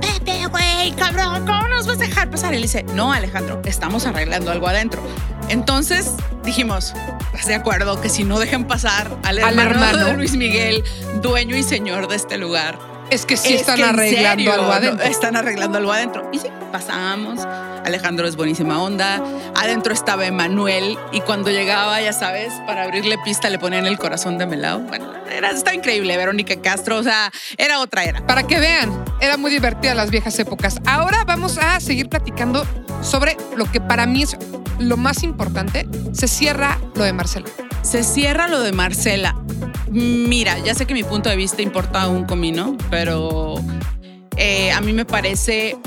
[0.00, 2.52] Pepe, güey, cabrón, ¿cómo nos vas a dejar pasar?
[2.52, 5.02] Y le dice, no, Alejandro, estamos arreglando algo adentro.
[5.48, 6.12] Entonces
[6.44, 6.92] dijimos,
[7.32, 10.04] ¿estás de acuerdo que si no dejen pasar al Al hermano, hermano.
[10.06, 10.84] de Luis Miguel,
[11.22, 12.78] dueño y señor de este lugar?
[13.10, 15.06] Es que sí Es están que arreglando serio, algo no, adentro.
[15.06, 16.28] están arreglando algo adentro.
[16.32, 17.40] Y sí, pasamos.
[17.84, 19.22] Alejandro es buenísima onda.
[19.54, 20.98] Adentro estaba Emanuel.
[21.12, 24.80] Y cuando llegaba, ya sabes, para abrirle pista le ponían el corazón de melao.
[24.80, 26.16] Bueno, era, estaba increíble.
[26.16, 28.26] Verónica Castro, o sea, era otra era.
[28.26, 30.80] Para que vean, era muy divertida las viejas épocas.
[30.84, 32.66] Ahora vamos a seguir platicando
[33.02, 34.36] sobre lo que para mí es
[34.78, 35.86] lo más importante.
[36.12, 37.46] Se cierra lo de Marcela.
[37.86, 39.36] Se cierra lo de Marcela.
[39.92, 43.54] Mira, ya sé que mi punto de vista importa un comino, pero
[44.36, 45.78] eh, a mí me parece.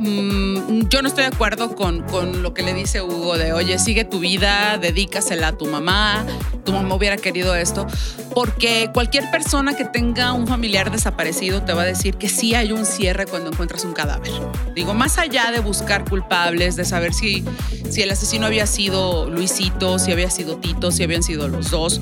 [0.00, 3.78] Mm, yo no estoy de acuerdo con, con lo que le dice Hugo de, oye,
[3.78, 6.26] sigue tu vida, dedícasela a tu mamá,
[6.64, 7.86] tu mamá hubiera querido esto,
[8.34, 12.72] porque cualquier persona que tenga un familiar desaparecido te va a decir que sí hay
[12.72, 14.30] un cierre cuando encuentras un cadáver.
[14.74, 17.44] Digo, más allá de buscar culpables, de saber si,
[17.90, 22.00] si el asesino había sido Luisito, si había sido Tito, si habían sido los dos,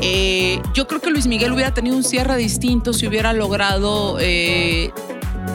[0.00, 4.92] eh, yo creo que Luis Miguel hubiera tenido un cierre distinto si hubiera logrado eh,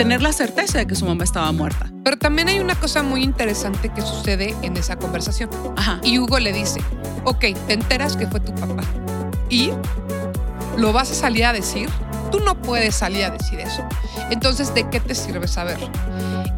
[0.02, 1.86] tener la certeza de que su mamá estaba muerta.
[2.04, 5.48] Pero también hay una cosa muy interesante que sucede en esa conversación.
[5.78, 6.00] Ajá.
[6.02, 6.82] Y Hugo le dice,
[7.24, 8.82] ok, te enteras que fue tu papá.
[9.48, 9.70] ¿Y
[10.76, 11.88] lo vas a salir a decir?
[12.32, 13.84] Tú no puedes salir a decir eso.
[14.32, 15.78] Entonces, ¿de qué te sirve saber?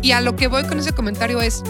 [0.01, 1.63] Y a lo que voy con ese comentario es,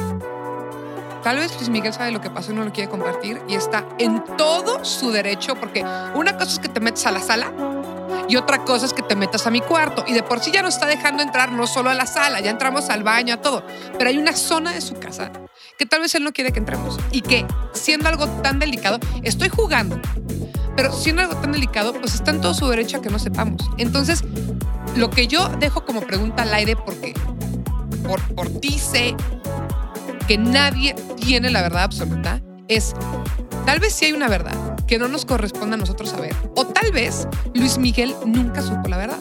[1.24, 3.84] tal vez Luis Miguel sabe lo que pasó y no lo quiere compartir y está
[3.98, 5.84] en todo su derecho, porque
[6.14, 7.52] una cosa es que te metes a la sala
[8.28, 10.04] y otra cosa es que te metas a mi cuarto.
[10.08, 12.50] Y de por sí ya nos está dejando entrar no solo a la sala, ya
[12.50, 13.66] entramos al baño, a todo.
[13.98, 15.32] Pero hay una zona de su casa
[15.78, 19.50] que tal vez él no quiere que entremos y que siendo algo tan delicado, estoy
[19.50, 20.00] jugando,
[20.76, 23.70] pero siendo algo tan delicado, pues está en todo su derecho a que no sepamos.
[23.78, 24.24] Entonces,
[24.96, 27.14] lo que yo dejo como pregunta al aire, porque
[28.08, 29.16] por, por ti sé
[30.28, 32.94] que nadie tiene la verdad absoluta, es,
[33.66, 34.56] tal vez sí hay una verdad
[34.94, 38.98] que no nos corresponde a nosotros saber, o tal vez Luis Miguel nunca supo la
[38.98, 39.18] verdad.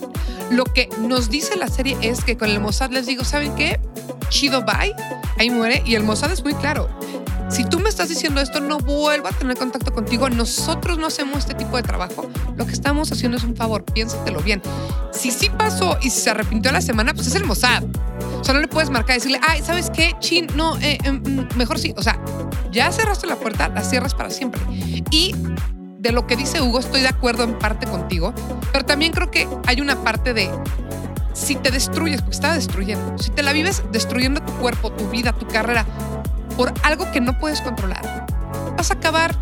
[0.50, 3.80] Lo que nos dice la serie es que con el Mossad les digo, ¿saben qué?
[4.28, 4.94] Chido, bye.
[5.38, 5.82] Ahí muere.
[5.86, 6.90] Y el Mossad es muy claro.
[7.48, 10.28] Si tú me estás diciendo esto, no vuelvo a tener contacto contigo.
[10.28, 12.28] Nosotros no hacemos este tipo de trabajo.
[12.54, 13.82] Lo que estamos haciendo es un favor.
[13.82, 14.60] Piénsatelo bien.
[15.10, 17.84] Si sí pasó y se arrepintió la semana, pues es el Mossad.
[18.42, 20.16] O sea, no le puedes marcar y decirle, ay, ¿sabes qué?
[20.18, 21.94] Chin, no, eh, eh, mm, mejor sí.
[21.96, 22.18] O sea,
[22.72, 24.60] ya cerraste la puerta, la cierras para siempre.
[25.12, 25.32] Y
[26.00, 28.34] de lo que dice Hugo, estoy de acuerdo en parte contigo,
[28.72, 30.50] pero también creo que hay una parte de
[31.34, 35.32] si te destruyes, porque está destruyendo, si te la vives destruyendo tu cuerpo, tu vida,
[35.32, 35.86] tu carrera,
[36.56, 38.26] por algo que no puedes controlar,
[38.76, 39.36] vas a acabar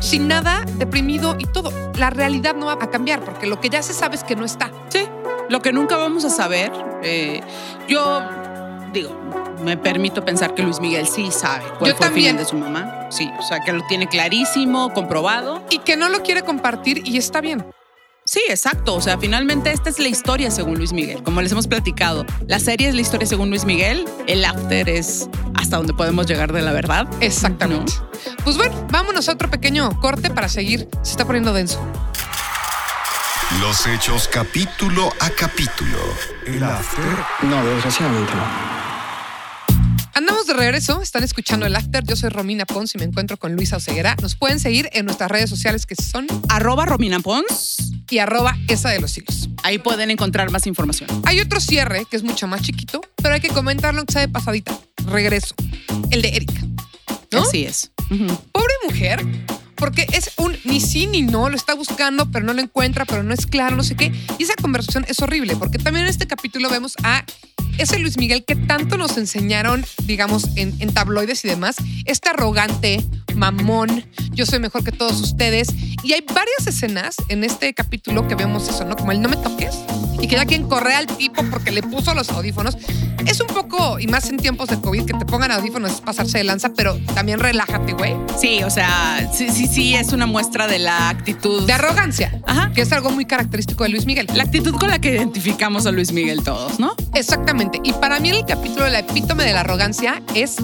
[0.00, 1.72] sin nada, deprimido y todo.
[1.96, 4.44] La realidad no va a cambiar, porque lo que ya se sabe es que no
[4.44, 4.70] está.
[4.90, 5.08] Sí,
[5.48, 6.70] lo que nunca vamos a saber.
[7.02, 7.40] eh,
[7.88, 8.20] yo
[8.92, 9.10] digo,
[9.62, 12.26] me permito pensar que Luis Miguel sí sabe cuál Yo fue el también.
[12.32, 13.06] final de su mamá.
[13.10, 15.62] Sí, o sea, que lo tiene clarísimo, comprobado.
[15.70, 17.64] Y que no lo quiere compartir y está bien.
[18.24, 18.94] Sí, exacto.
[18.94, 22.24] O sea, finalmente esta es la historia según Luis Miguel, como les hemos platicado.
[22.46, 26.52] La serie es la historia según Luis Miguel, el after es hasta donde podemos llegar
[26.52, 27.08] de la verdad.
[27.20, 27.92] Exactamente.
[28.44, 30.88] Pues bueno, vámonos a otro pequeño corte para seguir.
[31.02, 31.80] Se está poniendo denso.
[33.60, 35.98] Los hechos capítulo a capítulo.
[36.46, 37.04] El after.
[37.42, 38.81] No, desgraciadamente no.
[40.14, 42.04] Andamos de regreso, están escuchando el After.
[42.04, 44.14] Yo soy Romina Pons y me encuentro con Luisa Oseguera.
[44.20, 47.76] Nos pueden seguir en nuestras redes sociales que son Arroba Romina Pons.
[48.10, 49.48] y arroba esa de los hilos.
[49.62, 51.08] Ahí pueden encontrar más información.
[51.24, 54.28] Hay otro cierre que es mucho más chiquito, pero hay que comentarlo que sea de
[54.28, 54.78] pasadita.
[55.06, 55.54] Regreso.
[56.10, 56.60] El de Erika.
[57.30, 57.40] ¿No?
[57.42, 57.90] Así es.
[58.52, 59.24] Pobre mujer,
[59.82, 63.24] porque es un ni sí ni no, lo está buscando, pero no lo encuentra, pero
[63.24, 64.12] no es claro, no sé qué.
[64.38, 67.24] Y esa conversación es horrible, porque también en este capítulo vemos a
[67.78, 74.04] ese Luis Miguel que tanto nos enseñaron, digamos, en, tabloides y demás, este arrogante, mamón,
[74.30, 75.70] yo soy mejor que todos ustedes.
[76.04, 78.94] Y hay varias escenas en este capítulo que vemos eso, ¿no?
[78.94, 79.74] Como el no me toques
[80.20, 82.76] y que ya quien corre al tipo porque le puso los audífonos.
[83.26, 86.38] Es un poco, y más en tiempos de COVID, que te pongan audífonos es pasarse
[86.38, 88.14] de lanza, pero también relájate, güey.
[88.38, 91.66] Sí, o sea, sí, sí, sí, es una muestra de la actitud.
[91.66, 92.72] De arrogancia, Ajá.
[92.72, 94.26] que es algo muy característico de Luis Miguel.
[94.34, 96.94] La actitud con la que identificamos a Luis Miguel todos, ¿no?
[97.14, 97.80] Exactamente.
[97.84, 100.56] Y para mí el capítulo de la epítome de la arrogancia es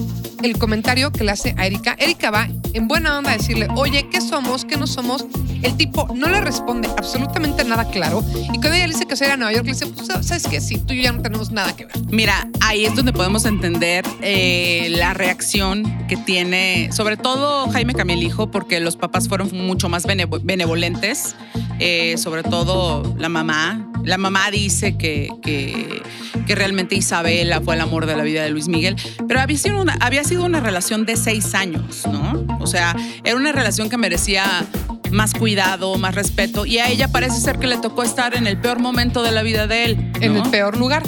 [0.42, 1.96] el comentario que le hace a Erika.
[1.98, 4.64] Erika va en buena onda a decirle, oye, ¿qué somos?
[4.64, 5.26] ¿Qué no somos?
[5.62, 8.22] El tipo no le responde absolutamente nada claro.
[8.34, 10.60] Y cuando ella le dice que se a Nueva York, le dice, pues, ¿sabes qué?
[10.60, 11.94] Sí, tú y yo ya no tenemos nada que ver.
[12.10, 18.50] Mira, ahí es donde podemos entender eh, la reacción que tiene, sobre todo Jaime Camilijo,
[18.50, 21.34] porque los papás fueron mucho más benevo- benevolentes,
[21.80, 23.87] eh, sobre todo la mamá.
[24.04, 26.02] La mamá dice que, que,
[26.46, 29.80] que realmente Isabela fue el amor de la vida de Luis Miguel, pero había sido,
[29.80, 32.46] una, había sido una relación de seis años, ¿no?
[32.60, 34.66] O sea, era una relación que merecía
[35.10, 38.60] más cuidado, más respeto, y a ella parece ser que le tocó estar en el
[38.60, 40.12] peor momento de la vida de él.
[40.20, 41.02] En el peor lugar.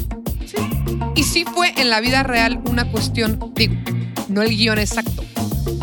[1.15, 3.75] Y sí fue en la vida real una cuestión, digo,
[4.29, 5.25] no el guion exacto,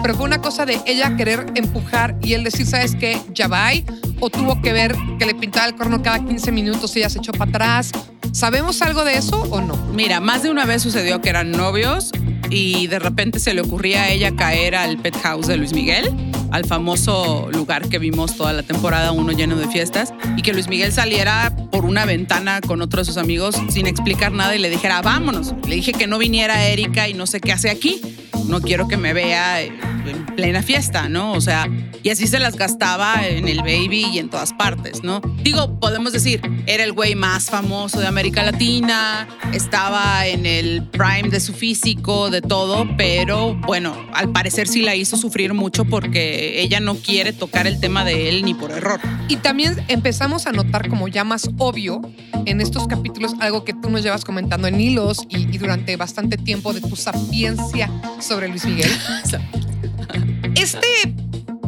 [0.01, 3.19] pero fue una cosa de ella querer empujar y él decir, ¿sabes qué?
[3.33, 3.67] Ya va.
[4.19, 7.19] O tuvo que ver que le pintaba el corno cada 15 minutos y ella se
[7.19, 7.91] echó para atrás.
[8.31, 9.75] ¿Sabemos algo de eso o no?
[9.93, 12.11] Mira, más de una vez sucedió que eran novios
[12.49, 16.13] y de repente se le ocurría a ella caer al penthouse de Luis Miguel,
[16.51, 20.67] al famoso lugar que vimos toda la temporada, uno lleno de fiestas, y que Luis
[20.67, 24.69] Miguel saliera por una ventana con otro de sus amigos sin explicar nada y le
[24.69, 25.53] dijera, vámonos.
[25.67, 28.01] Le dije que no viniera Erika y no sé qué hace aquí.
[28.47, 31.33] No quiero que me vea en plena fiesta, ¿no?
[31.33, 31.67] O sea,
[32.03, 35.21] y así se las gastaba en el baby y en todas partes, ¿no?
[35.43, 41.29] Digo, podemos decir, era el güey más famoso de América Latina, estaba en el prime
[41.29, 46.61] de su físico, de todo, pero bueno, al parecer sí la hizo sufrir mucho porque
[46.61, 48.99] ella no quiere tocar el tema de él ni por error.
[49.27, 52.01] Y también empezamos a notar como ya más obvio
[52.45, 56.37] en estos capítulos algo que tú nos llevas comentando en hilos y, y durante bastante
[56.37, 58.91] tiempo de tu sapiencia sobre Luis Miguel.
[60.55, 60.87] Este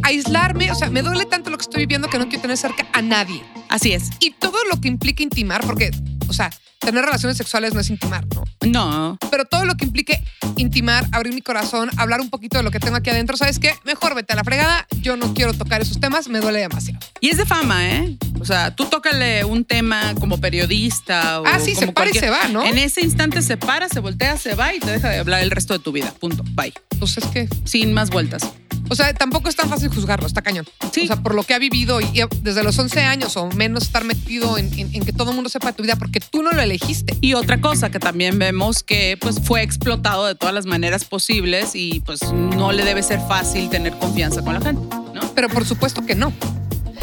[0.04, 2.88] aislarme, o sea, me duele tanto lo que estoy viviendo que no quiero tener cerca
[2.94, 3.44] a nadie.
[3.70, 4.10] Así es.
[4.20, 5.92] Y todo lo que implica intimar, porque,
[6.28, 8.44] o sea, tener relaciones sexuales no es intimar, ¿no?
[8.66, 10.24] No, Pero todo lo que implique
[10.58, 13.74] intimar, abrir mi corazón, hablar un poquito de lo que tengo aquí adentro, ¿sabes qué?
[13.86, 17.00] Mejor vete a la fregada, yo no quiero tocar esos temas, me duele demasiado.
[17.20, 18.18] Y es de fama, ¿eh?
[18.40, 22.30] O sea, tú tócale un tema como periodista o Ah, sí, se para y se
[22.30, 22.64] va, ¿no?
[22.64, 25.52] En ese instante se para, se voltea, se va y te deja de hablar el
[25.52, 26.14] resto de tu vida.
[26.20, 26.44] Punto.
[26.52, 26.74] Bye.
[26.98, 28.50] pues es que sin más vueltas.
[28.90, 30.66] O sea, tampoco es tan fácil juzgarlo, está cañón.
[30.92, 31.04] Sí.
[31.04, 33.84] O sea, por lo que ha vivido y, y desde los 11 años o menos
[33.84, 36.52] estar metido en, en- en que todo el mundo sepa tu vida porque tú no
[36.52, 37.16] lo elegiste.
[37.22, 41.72] Y otra cosa que también vemos que pues fue explotado de todas las maneras posibles
[41.76, 44.82] y pues no le debe ser fácil tener confianza con la gente,
[45.14, 45.22] ¿no?
[45.36, 46.34] Pero por supuesto que no.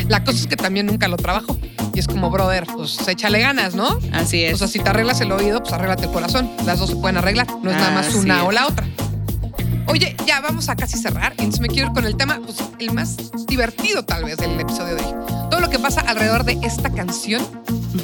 [0.09, 1.57] La cosa es que también nunca lo trabajó.
[1.94, 3.99] Y es como, brother, pues échale ganas, ¿no?
[4.12, 4.55] Así es.
[4.55, 6.51] O sea, si te arreglas el oído, pues arréglate el corazón.
[6.66, 7.46] Las dos se pueden arreglar.
[7.62, 8.44] No es nada más una es.
[8.49, 8.87] o la otra.
[9.88, 11.33] Oye, ya vamos a casi cerrar.
[11.38, 14.59] Y entonces me quiero ir con el tema, pues el más divertido tal vez del
[14.59, 15.14] episodio de hoy.
[15.51, 17.42] Todo lo que pasa alrededor de esta canción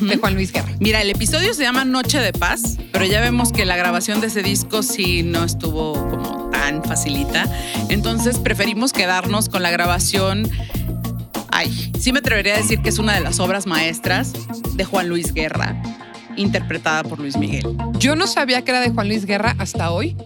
[0.01, 0.71] de Juan Luis Guerra.
[0.81, 4.29] Mira, el episodio se llama Noche de Paz, pero ya vemos que la grabación de
[4.29, 7.47] ese disco sí no estuvo como tan facilita.
[7.88, 10.51] Entonces preferimos quedarnos con la grabación.
[11.51, 14.33] Ay, sí me atrevería a decir que es una de las obras maestras
[14.75, 15.83] de Juan Luis Guerra,
[16.37, 17.77] interpretada por Luis Miguel.
[17.99, 20.16] Yo no sabía que era de Juan Luis Guerra hasta hoy.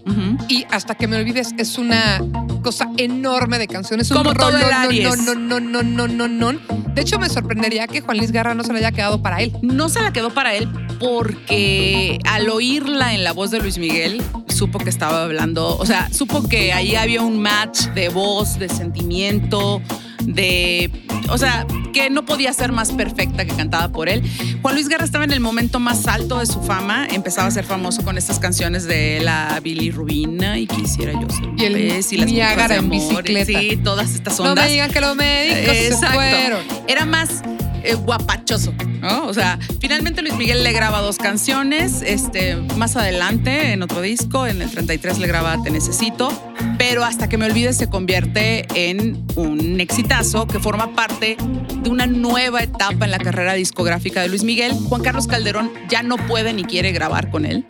[0.47, 2.21] Y hasta que me olvides, es una
[2.63, 4.09] cosa enorme de canciones.
[4.11, 5.17] Un Como todo el Aries.
[5.25, 6.59] no, no, no, no, no, no, no.
[6.93, 9.53] De hecho, me sorprendería que Juan Luis Guerra no se le haya quedado para él.
[9.61, 10.67] No se la quedó para él
[10.99, 16.11] porque al oírla en la voz de Luis Miguel, supo que estaba hablando, o sea,
[16.11, 19.81] supo que ahí había un match de voz, de sentimiento,
[20.23, 20.91] de,
[21.29, 24.23] o sea, que no podía ser más perfecta que cantada por él.
[24.61, 27.63] Juan Luis Guerra estaba en el momento más alto de su fama, empezaba a ser
[27.65, 32.13] famoso con estas canciones de la Billy Rubina y quisiera yo ser Y el pez
[32.13, 33.23] y las Niágara de en amor.
[33.45, 34.65] Sí, todas estas No ondas.
[34.65, 36.15] me digan que los médicos se Exacto.
[36.15, 36.61] fueron.
[36.87, 37.41] Era más
[37.87, 39.25] eh, guapachoso, ¿no?
[39.27, 44.45] O sea, finalmente Luis Miguel le graba dos canciones, este, más adelante en otro disco,
[44.45, 46.29] en el 33 le graba Te Necesito,
[46.77, 51.37] pero hasta que me olvides se convierte en un exitazo que forma parte
[51.81, 54.73] de una nueva etapa en la carrera discográfica de Luis Miguel.
[54.73, 57.65] Juan Carlos Calderón ya no puede ni quiere grabar con él.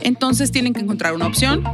[0.00, 1.64] Entonces tienen que encontrar una opción.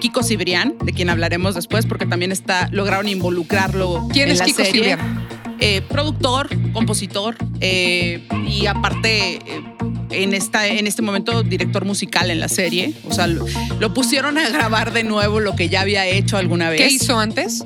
[0.00, 4.44] Kiko Cibrián, de quien hablaremos después, porque también está, lograron involucrarlo ¿Quién en es la
[4.44, 4.72] Kiko serie.
[4.72, 5.37] Cibrián?
[5.60, 9.64] Eh, productor, compositor eh, y aparte eh,
[10.10, 12.94] en, esta, en este momento director musical en la serie.
[13.04, 13.44] O sea, lo,
[13.80, 16.80] lo pusieron a grabar de nuevo lo que ya había hecho alguna vez.
[16.80, 17.64] ¿Qué hizo antes?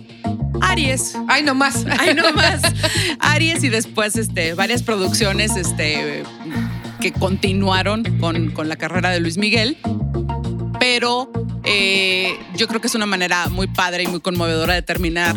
[0.62, 1.16] Aries.
[1.28, 1.84] Ay, no más.
[1.98, 2.62] Ay, no más.
[3.18, 6.22] Aries y después este, varias producciones este,
[7.00, 9.76] que continuaron con, con la carrera de Luis Miguel.
[10.80, 11.30] Pero
[11.64, 15.36] eh, yo creo que es una manera muy padre y muy conmovedora de terminar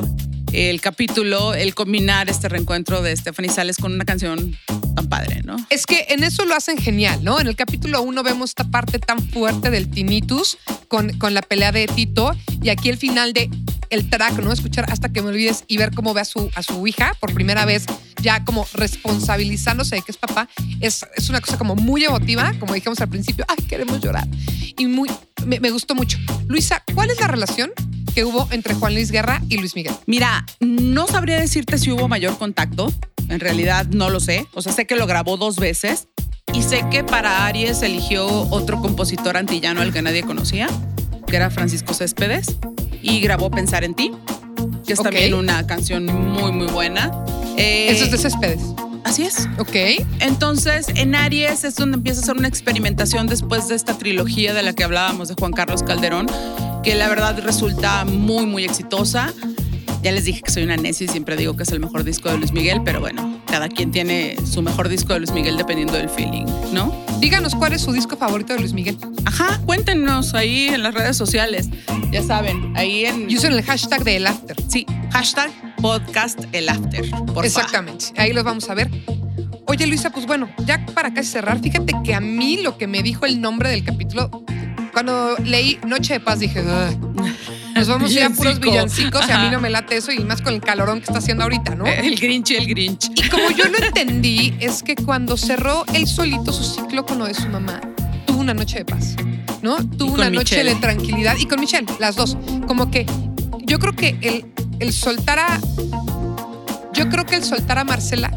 [0.55, 4.57] el capítulo, el combinar este reencuentro de Stephanie Sales con una canción
[4.95, 5.57] tan padre, ¿no?
[5.69, 7.39] Es que en eso lo hacen genial, ¿no?
[7.39, 11.71] En el capítulo 1 vemos esta parte tan fuerte del tinnitus con, con la pelea
[11.71, 13.49] de Tito y aquí el final de
[13.89, 14.51] el track, ¿no?
[14.51, 17.33] Escuchar hasta que me olvides y ver cómo ve a su, a su hija por
[17.33, 17.85] primera vez,
[18.21, 20.47] ya como responsabilizándose de que es papá,
[20.81, 24.27] es, es una cosa como muy emotiva, como dijimos al principio, ay, queremos llorar.
[24.77, 25.09] Y muy,
[25.45, 26.17] me, me gustó mucho.
[26.47, 27.71] Luisa, ¿cuál es la relación
[28.13, 29.93] que hubo entre Juan Luis Guerra y Luis Miguel?
[30.05, 32.91] Mira, no sabría decirte si hubo mayor contacto.
[33.29, 34.47] En realidad no lo sé.
[34.53, 36.07] O sea, sé que lo grabó dos veces
[36.53, 40.67] y sé que para Aries eligió otro compositor antillano al que nadie conocía,
[41.27, 42.57] que era Francisco Céspedes,
[43.05, 44.11] y grabó Pensar en ti,
[44.85, 47.11] que es también una canción muy, muy buena.
[47.55, 48.61] Eh, Eso es de Céspedes.
[49.03, 49.47] Así es.
[49.59, 50.03] Ok.
[50.19, 54.63] Entonces, en Aries es donde empieza a hacer una experimentación después de esta trilogía de
[54.63, 56.25] la que hablábamos de Juan Carlos Calderón,
[56.83, 59.31] que la verdad resulta muy, muy exitosa.
[60.01, 62.29] Ya les dije que soy una necia y siempre digo que es el mejor disco
[62.29, 65.93] de Luis Miguel, pero bueno, cada quien tiene su mejor disco de Luis Miguel dependiendo
[65.93, 66.93] del feeling, ¿no?
[67.19, 68.97] Díganos cuál es su disco favorito de Luis Miguel.
[69.25, 71.69] Ajá, cuéntenos ahí en las redes sociales.
[72.11, 73.27] Ya saben, ahí en...
[73.33, 74.55] Usen el hashtag de El After.
[74.67, 77.09] Sí, hashtag podcast el after.
[77.33, 78.05] Por Exactamente.
[78.17, 78.89] Ahí los vamos a ver.
[79.67, 83.01] Oye, Luisa, pues bueno, ya para casi cerrar, fíjate que a mí lo que me
[83.01, 84.29] dijo el nombre del capítulo,
[84.93, 87.14] cuando leí Noche de Paz, dije, "Ugh,
[87.75, 88.71] nos vamos a ir a puros Villancico.
[89.19, 89.51] villancicos y a mí Ajá.
[89.55, 91.85] no me late eso y más con el calorón que está haciendo ahorita, ¿no?
[91.85, 93.11] El Grinch el Grinch.
[93.15, 97.25] Y como yo lo entendí, es que cuando cerró él solito su ciclo con lo
[97.25, 97.81] de su mamá,
[98.25, 99.15] tuvo una noche de paz,
[99.61, 99.77] ¿no?
[99.97, 100.73] Tuvo una noche Michelle.
[100.75, 101.35] de tranquilidad.
[101.37, 102.37] Y con Michelle, las dos.
[102.67, 103.05] Como que
[103.65, 104.45] yo creo que el,
[104.79, 105.59] el soltar a.
[106.93, 108.31] Yo creo que el soltar a Marcela.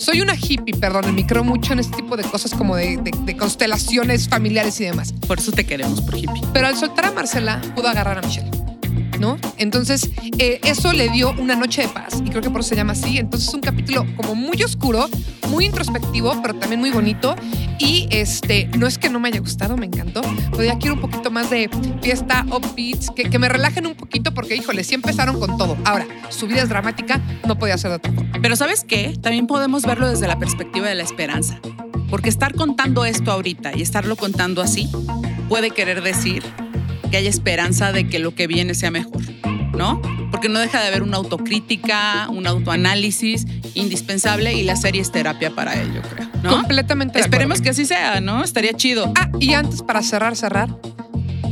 [0.00, 3.12] Soy una hippie, perdón, me creo mucho en este tipo de cosas como de, de-
[3.24, 5.12] de constelaciones familiares y demás.
[5.28, 6.40] Por eso te queremos, por hippie.
[6.54, 8.50] Pero al soltar a Marcela, pudo agarrar a Michelle.
[9.20, 9.36] ¿No?
[9.58, 10.08] Entonces,
[10.38, 12.94] eh, eso le dio una noche de paz y creo que por eso se llama
[12.94, 13.18] así.
[13.18, 15.10] Entonces, es un capítulo como muy oscuro,
[15.50, 17.34] muy introspectivo, pero también muy bonito.
[17.78, 20.22] Y este, no es que no me haya gustado, me encantó,
[20.62, 21.70] ya quiero un poquito más de
[22.02, 25.76] fiesta, upbeats, que, que me relajen un poquito porque, híjole, sí empezaron con todo.
[25.84, 28.32] Ahora, su vida es dramática, no podía ser de otra forma.
[28.40, 29.16] Pero ¿sabes qué?
[29.20, 31.60] También podemos verlo desde la perspectiva de la esperanza.
[32.10, 34.90] Porque estar contando esto ahorita y estarlo contando así
[35.48, 36.42] puede querer decir
[37.10, 39.22] que haya esperanza de que lo que viene sea mejor,
[39.76, 40.00] ¿no?
[40.30, 45.50] Porque no deja de haber una autocrítica, un autoanálisis indispensable y la serie es terapia
[45.50, 46.28] para ello, creo.
[46.42, 46.50] ¿no?
[46.50, 47.20] Completamente.
[47.20, 48.42] Esperemos que así sea, ¿no?
[48.42, 49.12] Estaría chido.
[49.16, 50.68] Ah, y antes, para cerrar, cerrar,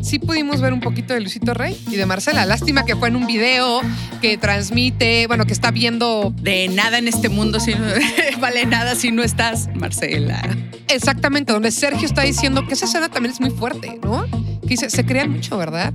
[0.03, 2.47] sí pudimos ver un poquito de Luisito Rey y de Marcela.
[2.47, 3.81] Lástima que fue en un video
[4.21, 7.87] que transmite, bueno, que está viendo De nada en este mundo si no,
[8.41, 10.41] vale nada si no estás, Marcela.
[10.89, 14.25] exactamente donde Sergio está diciendo que esa escena también es muy fuerte, ¿no?
[14.63, 15.93] Que dice, se crean mucho, ¿verdad?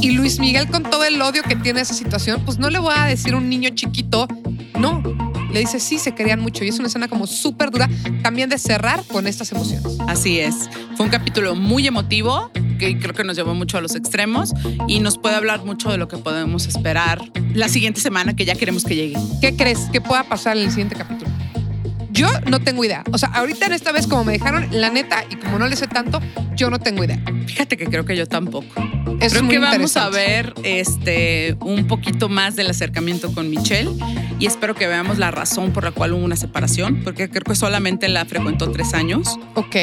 [0.00, 2.78] Y Luis Miguel con todo el odio que tiene a esa situación, pues no le
[2.78, 4.26] voy a decir a un niño chiquito,
[4.78, 5.02] no.
[5.52, 6.64] Le dice, sí, se querían mucho.
[6.64, 7.88] Y es una escena como súper dura
[8.22, 9.98] también de cerrar con estas emociones.
[10.06, 10.70] Así es.
[10.96, 14.54] Fue un capítulo muy emotivo que creo que nos llevó mucho a los extremos
[14.88, 17.20] y nos puede hablar mucho de lo que podemos esperar
[17.52, 19.16] la siguiente semana que ya queremos que llegue.
[19.40, 21.30] ¿Qué crees que pueda pasar en el siguiente capítulo?
[22.20, 23.02] Yo no tengo idea.
[23.12, 25.74] O sea, ahorita en esta vez, como me dejaron, la neta, y como no le
[25.74, 26.20] sé tanto,
[26.54, 27.18] yo no tengo idea.
[27.46, 28.66] Fíjate que creo que yo tampoco.
[29.20, 33.90] Es creo muy que vamos a ver este un poquito más del acercamiento con Michelle
[34.38, 37.54] y espero que veamos la razón por la cual hubo una separación, porque creo que
[37.54, 39.38] solamente la frecuentó tres años.
[39.54, 39.76] Ok.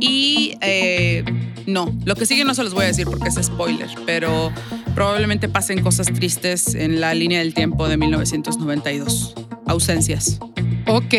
[0.00, 1.24] Y eh,
[1.66, 4.52] no, lo que sigue no se los voy a decir porque es spoiler, pero
[4.94, 9.34] probablemente pasen cosas tristes en la línea del tiempo de 1992.
[9.66, 10.40] Ausencias.
[10.86, 11.14] Ok.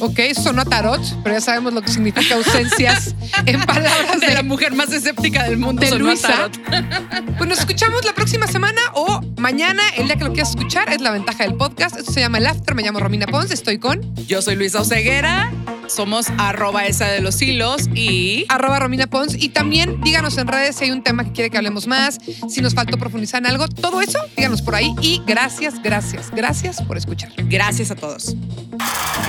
[0.00, 3.14] Ok, sonó tarot, pero ya sabemos lo que significa ausencias
[3.46, 6.28] en palabras De de la mujer más escéptica del mundo, de Luisa.
[6.28, 7.36] tarot.
[7.36, 11.00] Pues nos escuchamos la próxima semana o mañana, el día que lo quieras escuchar, es
[11.00, 11.96] la ventaja del podcast.
[11.98, 15.50] Esto se llama El After, me llamo Romina Pons, estoy con Yo soy Luisa Oseguera,
[15.90, 20.76] somos arroba esa de los hilos y arroba Romina Pons y también díganos en redes
[20.76, 23.68] si hay un tema que quiere que hablemos más, si nos faltó profundizar en algo,
[23.68, 27.32] todo eso, díganos por ahí y gracias, gracias, gracias por escuchar.
[27.36, 28.36] gracias a todos.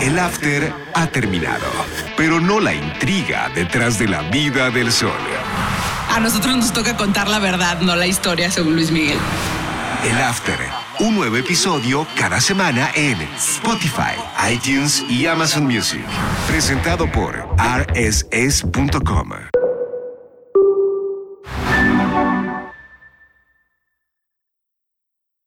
[0.02, 1.66] El after ha terminado,
[2.16, 5.12] pero no la intriga detrás de la vida del sol.
[6.10, 9.18] A nosotros nos toca contar la verdad, no la historia, según Luis Miguel.
[10.04, 10.58] El after,
[11.02, 14.14] un nuevo episodio cada semana en Spotify,
[14.52, 16.06] iTunes y Amazon Music.
[16.48, 19.61] Presentado por rss.com.